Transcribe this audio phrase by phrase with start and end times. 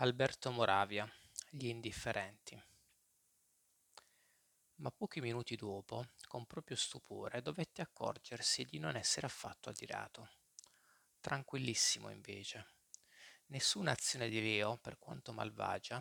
[0.00, 1.12] Alberto Moravia,
[1.50, 2.56] Gli indifferenti.
[4.76, 10.30] Ma pochi minuti dopo, con proprio stupore, dovette accorgersi di non essere affatto adirato.
[11.18, 12.74] Tranquillissimo invece.
[13.46, 16.00] Nessuna azione di Leo, per quanto malvagia,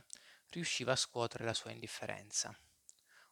[0.49, 2.55] riusciva a scuotere la sua indifferenza.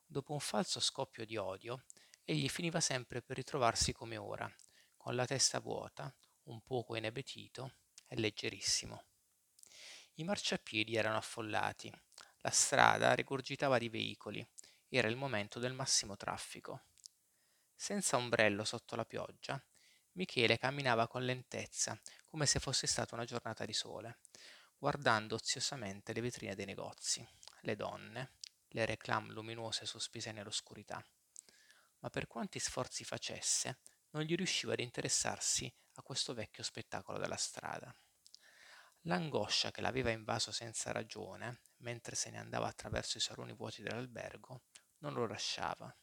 [0.04, 1.86] Dopo un falso scoppio di odio,
[2.24, 4.52] egli finiva sempre per ritrovarsi come ora,
[4.98, 6.12] con la testa vuota,
[6.46, 7.76] un poco inebetito
[8.08, 9.06] e leggerissimo.
[10.18, 11.92] I marciapiedi erano affollati,
[12.38, 14.48] la strada rigurgitava di veicoli,
[14.88, 16.86] era il momento del massimo traffico.
[17.76, 19.62] Senza ombrello sotto la pioggia,
[20.14, 24.20] Michele camminava con lentezza, come se fosse stata una giornata di sole,
[24.78, 27.28] guardando oziosamente le vetrine dei negozi,
[27.62, 28.32] le donne,
[28.70, 31.06] le reclame luminose sospese nell'oscurità.
[32.00, 33.80] Ma per quanti sforzi facesse,
[34.12, 37.94] non gli riusciva ad interessarsi a questo vecchio spettacolo della strada.
[39.08, 44.64] L'angoscia che l'aveva invaso senza ragione, mentre se ne andava attraverso i saloni vuoti dell'albergo,
[45.00, 45.96] non lo lasciava.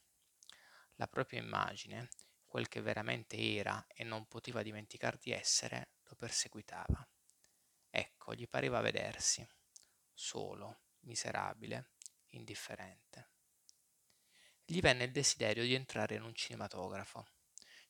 [0.96, 2.08] La propria immagine,
[2.44, 7.04] quel che veramente era e non poteva dimenticar di essere, lo perseguitava.
[7.90, 9.44] Ecco, gli pareva vedersi,
[10.12, 11.94] solo, miserabile,
[12.28, 13.30] indifferente.
[14.64, 17.26] Gli venne il desiderio di entrare in un cinematografo.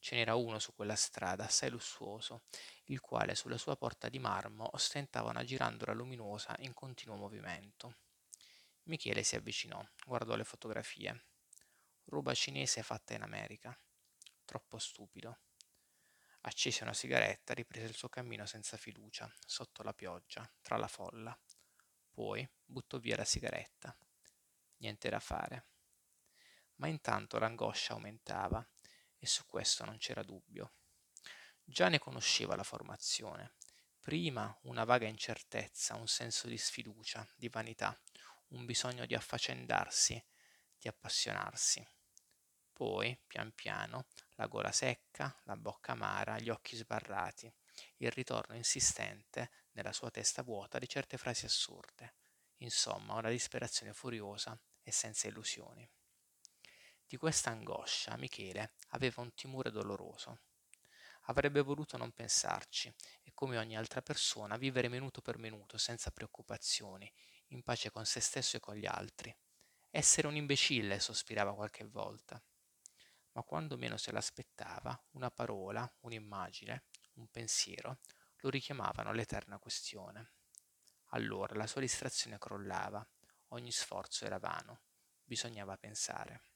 [0.03, 2.43] Ce n'era uno su quella strada, assai lussuoso,
[2.87, 7.99] il quale sulla sua porta di marmo ostentava una girandola luminosa in continuo movimento.
[8.87, 11.27] Michele si avvicinò, guardò le fotografie.
[12.07, 13.79] Roba cinese fatta in America.
[14.45, 15.39] Troppo stupido.
[16.41, 21.41] Accese una sigaretta, riprese il suo cammino senza fiducia, sotto la pioggia, tra la folla.
[22.11, 23.97] Poi buttò via la sigaretta.
[24.79, 25.69] Niente da fare.
[26.79, 28.69] Ma intanto l'angoscia aumentava
[29.23, 30.73] e su questo non c'era dubbio.
[31.63, 33.55] Già ne conosceva la formazione.
[34.01, 37.97] Prima una vaga incertezza, un senso di sfiducia, di vanità,
[38.49, 40.21] un bisogno di affaccendarsi,
[40.77, 41.87] di appassionarsi.
[42.73, 47.55] Poi, pian piano, la gola secca, la bocca amara, gli occhi sbarrati,
[47.99, 52.17] il ritorno insistente nella sua testa vuota di certe frasi assurde.
[52.57, 55.89] Insomma, una disperazione furiosa e senza illusioni.
[57.13, 60.45] Di questa angoscia Michele aveva un timore doloroso.
[61.25, 62.91] Avrebbe voluto non pensarci
[63.23, 67.13] e come ogni altra persona vivere minuto per minuto senza preoccupazioni,
[67.49, 69.37] in pace con se stesso e con gli altri.
[69.91, 72.43] Essere un imbecille, sospirava qualche volta.
[73.33, 76.85] Ma quando meno se l'aspettava, una parola, un'immagine,
[77.17, 77.99] un pensiero
[78.37, 80.33] lo richiamavano all'eterna questione.
[81.09, 83.07] Allora la sua distrazione crollava,
[83.49, 84.81] ogni sforzo era vano,
[85.23, 86.52] bisognava pensare.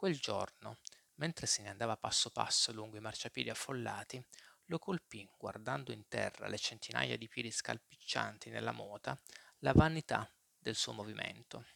[0.00, 0.78] Quel giorno,
[1.16, 4.26] mentre se ne andava passo passo lungo i marciapiedi affollati,
[4.64, 9.20] lo colpì, guardando in terra le centinaia di piedi scalpiccianti nella mota,
[9.58, 11.66] la vanità del suo movimento.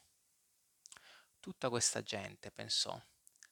[1.38, 2.98] Tutta questa gente, pensò,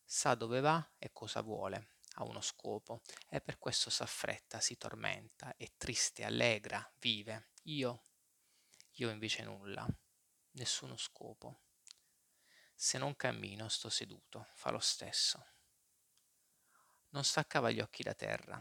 [0.02, 5.54] sa dove va e cosa vuole, ha uno scopo, e per questo s'affretta, si tormenta,
[5.54, 7.50] è triste, allegra, vive.
[7.64, 8.06] Io,
[8.92, 9.86] io invece nulla,
[10.52, 11.60] nessuno scopo.
[12.84, 15.46] Se non cammino, sto seduto, fa lo stesso.
[17.10, 18.60] Non staccava gli occhi da terra.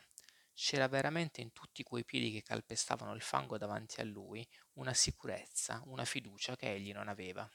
[0.54, 5.82] C'era veramente in tutti quei piedi che calpestavano il fango davanti a lui una sicurezza,
[5.86, 7.50] una fiducia che egli non aveva.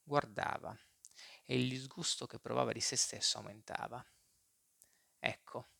[0.00, 0.78] Guardava
[1.44, 4.00] e il disgusto che provava di se stesso aumentava.
[5.18, 5.70] Ecco,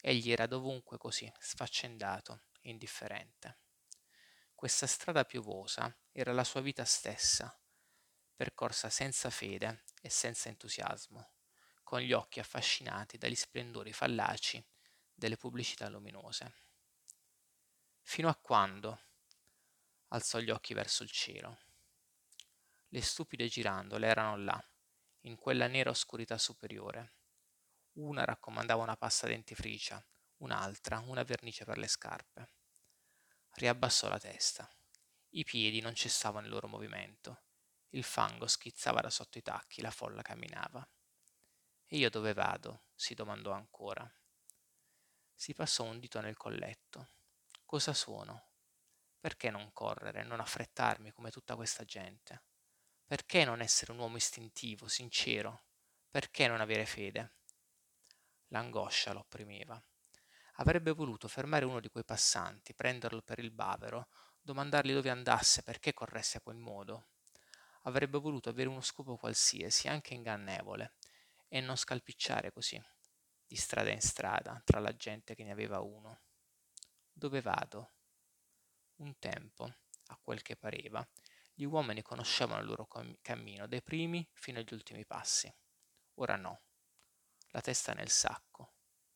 [0.00, 3.60] egli era dovunque così, sfaccendato, indifferente.
[4.56, 7.56] Questa strada piovosa era la sua vita stessa,
[8.36, 11.30] percorsa senza fede e senza entusiasmo,
[11.82, 14.62] con gli occhi affascinati dagli splendori fallaci
[15.14, 16.64] delle pubblicità luminose.
[18.02, 19.00] Fino a quando?
[20.08, 21.60] Alzò gli occhi verso il cielo.
[22.88, 24.70] Le stupide girandole erano là,
[25.22, 27.14] in quella nera oscurità superiore.
[27.92, 30.04] Una raccomandava una pasta dentifricia,
[30.38, 32.50] un'altra una vernice per le scarpe.
[33.54, 34.70] Riabbassò la testa.
[35.30, 37.45] I piedi non cessavano il loro movimento
[37.96, 40.86] il fango schizzava da sotto i tacchi, la folla camminava.
[41.86, 42.84] E io dove vado?
[42.94, 44.10] si domandò ancora.
[45.34, 47.08] Si passò un dito nel colletto.
[47.64, 48.48] Cosa sono?
[49.18, 52.44] Perché non correre, non affrettarmi come tutta questa gente?
[53.06, 55.64] Perché non essere un uomo istintivo, sincero?
[56.10, 57.36] Perché non avere fede?
[58.48, 59.82] L'angoscia lo opprimeva.
[60.56, 64.08] Avrebbe voluto fermare uno di quei passanti, prenderlo per il bavero,
[64.40, 67.08] domandargli dove andasse, perché corresse a quel modo
[67.86, 70.94] avrebbe voluto avere uno scopo qualsiasi, anche ingannevole,
[71.48, 72.80] e non scalpicciare così,
[73.46, 76.22] di strada in strada, tra la gente che ne aveva uno.
[77.12, 77.92] Dove vado?
[78.96, 79.64] Un tempo,
[80.06, 81.06] a quel che pareva,
[81.54, 82.88] gli uomini conoscevano il loro
[83.22, 85.52] cammino dai primi fino agli ultimi passi.
[86.14, 86.62] Ora no.
[87.50, 88.74] La testa nel sacco,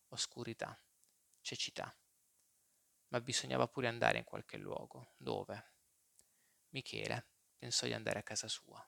[0.09, 0.81] oscurità,
[1.41, 1.95] cecità.
[3.09, 5.15] Ma bisognava pure andare in qualche luogo.
[5.17, 5.73] Dove?
[6.69, 7.30] Michele
[7.61, 8.85] pensò di andare a casa sua.